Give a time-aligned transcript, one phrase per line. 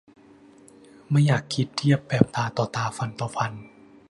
[1.09, 3.51] ไม่อยากคิดเทียบแบบตาต่อตาฟันต่อฟัน